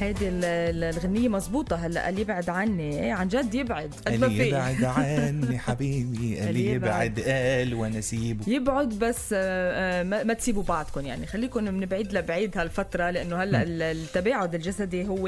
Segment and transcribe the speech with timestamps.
[0.00, 3.12] هيدي ال- ال- الغنية مزبوطة هلا اللي يبعد عني.
[3.12, 3.94] عن جد يبعد.
[4.06, 4.48] قد ما اللي في.
[4.48, 7.20] يبعد عني حبيبي اللي اللي يبعد.
[7.20, 11.26] قال وأنا سيبه يبعد بس آه، آه، ما تسيبوا بعضكم يعني.
[11.26, 15.26] خليكم من بعيد لبعيد هالفترة لأنه هلا ال- التباعد الجسدي هو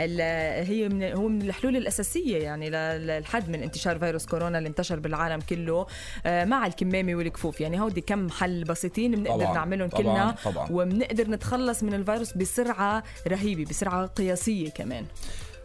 [0.00, 4.98] ال- هي من هو من الحلول الأساسية يعني للحد من انتشار فيروس كورونا اللي انتشر
[5.00, 5.86] بالعالم كله
[6.26, 7.80] آه، مع الكمامة والكفوف يعني.
[7.80, 10.34] هودي كم حل بسيطين بنقدر نعملهم كلنا.
[10.70, 15.06] وبنقدر نتخلص من الفيروس بسرعة رهيبة بسرعة قياسية كمان.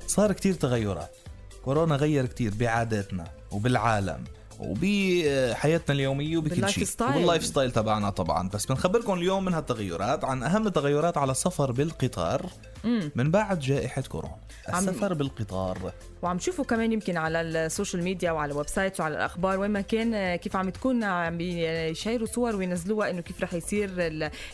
[0.07, 1.15] صار كتير تغيرات.
[1.65, 4.23] كورونا غير كتير بعاداتنا وبالعالم
[4.59, 6.87] وبحياتنا اليومية وبكل شيء.
[7.01, 7.71] وال lifestyle.
[7.71, 8.49] تبعنا طبعا.
[8.49, 12.49] بس بنخبركم اليوم من هالتغيرات عن أهم التغيرات على السفر بالقطار.
[13.15, 14.35] من بعد جائحة كورونا.
[14.67, 15.91] عم- السفر بالقطار.
[16.21, 19.81] وعم تشوفوا كمان يمكن على ال social media وعلى ال website وعلى الأخبار وين ما
[19.81, 23.89] كان آه، كيف عم تكون عم بي share وا صور وينزلوها إنه كيف رح يصير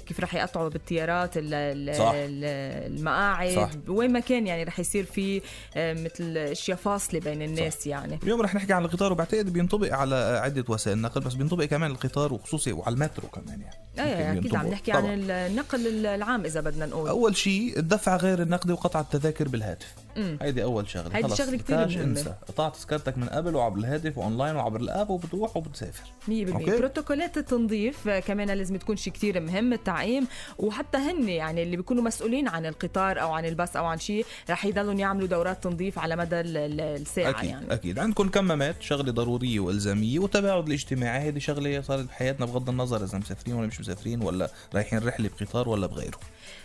[0.06, 2.12] كيف رح يقطعوا بالطيارات ال- ال- صح.
[2.16, 3.50] ال- المقاعد.
[3.56, 3.70] صح.
[3.88, 5.42] وين ما كان يعني رح يصير في
[5.76, 8.20] آه، مثل أشياء فاصلة بين الناس يعني.
[8.24, 12.34] اليوم رح نحكي عن القطار وبعتقد بينطبق على عدة وسائل نقل بس بينطبق كمان القطار
[12.34, 13.76] وخصوصي وعلى المترو كمان يعني.
[14.00, 14.68] إيه ممكن أكيد عم.
[14.68, 15.02] نحكي طبعاً.
[15.12, 19.94] عن النقل العام اذا بدنا نقول أول شيء الدفع غير النقدي وقطع التذاكر بالهاتف.
[20.42, 21.16] هيدي أول شغلة.
[21.16, 22.04] هيدي شغلة كتير مهمة.
[22.04, 26.04] انسى قطع تذكرتك من قبل وعبر الهاتف وأونلاين وعبر ال app وبتروح وبتسافر.
[26.28, 26.78] 100% okay.
[26.78, 32.48] بروتوكولات التنظيف كمان لازم تكون شيء كتير مهم التعقيم وحتى هن يعني اللي بيكونوا مسؤولين
[32.48, 36.40] عن القطار أو عن الباص أو عن شيء رح يضلوا يعملوا دورات تنظيف على مدى
[36.40, 37.74] ال- ال- الساعة أكيد يعني.
[37.74, 38.00] أكيد.
[38.00, 41.30] عندكم كمامات شغلة ضرورية وإلزامية والتباعد الاجتماعي.
[41.30, 45.70] هذه شغلة صارت بحياتنا بغض النظر إذا مسافرين ولا مش مسافرين ولا رايحين رحلة بقطار
[45.70, 46.18] ولا بغيره.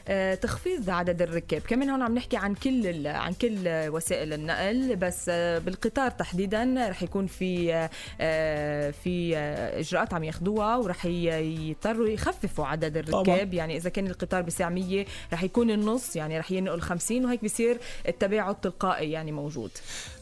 [0.09, 1.61] آه، تخفيض عدد الركاب.
[1.61, 5.31] كمان هون عم نحكي عن كل عن كل وسائل النقل بس
[5.65, 7.89] بالقطار تحديدا رح يكون في
[8.21, 13.55] آه، في آه، إجراءات عم ياخذوها ورح يضطروا يخففوا عدد الركاب.
[13.55, 17.79] يعني إذا كان القطار بساعة 100 رح يكون النص يعني رح ينقل 50 وهيك بصير
[18.09, 19.71] التباعد تلقائي يعني موجود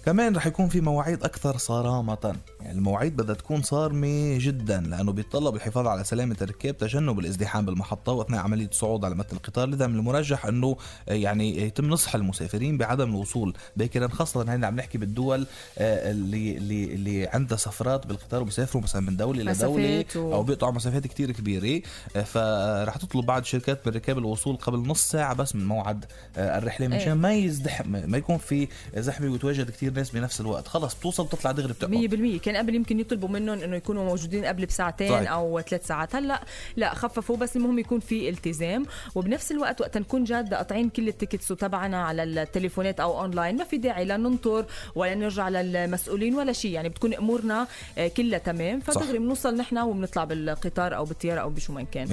[0.07, 2.37] كمان رح يكون في مواعيد أكثر صرامة.
[2.61, 8.13] يعني المواعيد بدها تكون صارمة جدا لأنه بيتطلب الحفاظ على سلامة الركاب تجنب الازدحام بالمحطة
[8.13, 9.69] وأثناء عملية الصعود على متن القطار.
[9.69, 10.77] لذا من المرجح إنه
[11.09, 13.55] آه، يعني يتم نصح المسافرين بعدم الوصول.
[13.77, 15.47] باكرا خاصة هنا عم نحكي بالدول
[15.79, 20.73] آه، اللي اللي اللي عندها سفرات بالقطار وبيسافروا مثلا من لدوله مسافات و- أو بيقطعوا
[20.73, 21.83] مسافات كتير كبيرة.
[22.17, 26.05] آه، فرح تطلب بعض الشركات من الركاب الوصول قبل نص ساعة بس من موعد
[26.37, 26.87] آه، الرحلة.
[26.87, 26.97] إيه.
[27.03, 30.69] مشان ما يزدحم ما يكون في زحمة ويتواجد كتير ناس بنفس الوقت.
[30.69, 34.67] خلص بتوصل بتطلع دغري بتقعد 100% كان قبل يمكن يطلبوا منهم إنه يكونوا موجودين قبل
[34.67, 35.33] بساعتين صحيح.
[35.33, 36.17] أو ثلاث ساعات.
[36.17, 36.41] هلأ
[36.77, 37.37] لا خففوا.
[37.37, 38.87] بس المهم يكون في التزام.
[39.15, 43.57] وبنفس الوقت وقت نكون جاد قاطعين كل ال tickets تبعنا على التليفونات أو أونلاين.
[43.57, 46.71] ما في داعي لا ننطر ولا نرجع للمسؤولين ولا شيء.
[46.71, 47.67] يعني بتكون أمورنا
[47.99, 48.81] آه، كلها تمام.
[48.81, 52.07] فدغري بنوصل نحن وبنطلع بالقطار أو بالطيارة أو بشو ما كان.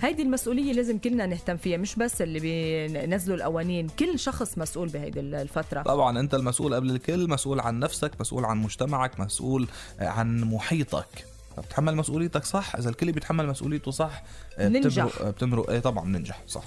[0.00, 3.86] 100% هيدي المسؤولية لازم كلنا نهتم فيها مش بس اللي بينزلوا القوانين.
[3.98, 5.82] كل شخص مسؤول بهيدي الفترة.
[5.82, 7.17] طبعا أنت المسؤول قبل الكل.
[7.26, 9.68] مسؤول عن نفسك مسؤول عن مجتمعك مسؤول
[10.00, 11.24] آه، عن محيطك.
[11.58, 14.22] بتحمل مسؤوليتك صح؟ إذا الكل بيتحمل مسؤوليته صح
[14.58, 14.68] آه،.
[14.68, 16.64] بتمرق آه، بتمرق إيه طبعا بننجح صح.